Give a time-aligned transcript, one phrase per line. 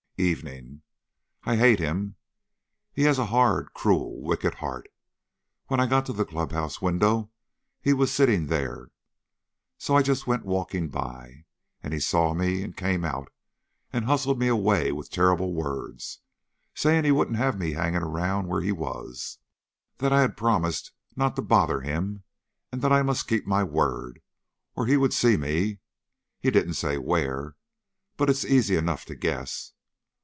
[0.23, 0.83] "EVENING.
[1.45, 2.15] I hate him.
[2.93, 4.85] He has a hard, cruel, wicked heart.
[5.65, 7.31] When I got to the club house window
[7.81, 8.91] he was sitting there,
[9.79, 11.45] so I just went walking by,
[11.81, 13.31] and he saw me and came out
[13.91, 16.19] and hustled me away with terrible words,
[16.75, 19.39] saying he wouldn't have me hanging round where he was;
[19.97, 22.21] that I had promised not to bother him,
[22.71, 24.21] and that I must keep my word,
[24.75, 25.79] or he would see me
[26.39, 27.55] he didn't say where,
[28.17, 29.73] but it's easy enough to guess.